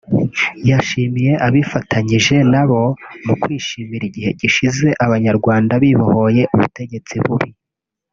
[0.69, 2.81] yashimiye abifatanyije na bo
[3.25, 7.49] mu kwishimira igihe gishize Abanyarwanda bibohoye ubutegetsi bubi